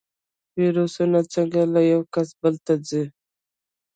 [0.59, 3.03] ویروسونه څنګه له یو کس بل ته ځي؟